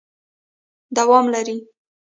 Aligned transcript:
دوام 0.97 1.25
لري... 1.35 1.57